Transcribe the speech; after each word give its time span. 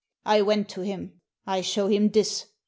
I 0.25 0.41
went 0.41 0.67
to 0.69 0.81
him. 0.81 1.21
I 1.45 1.61
show 1.61 1.85
him 1.85 2.09
this. 2.09 2.47